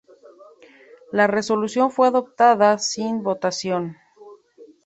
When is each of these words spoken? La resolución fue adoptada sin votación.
La 1.11 1.27
resolución 1.27 1.91
fue 1.91 2.07
adoptada 2.07 2.79
sin 2.79 3.21
votación. 3.21 3.97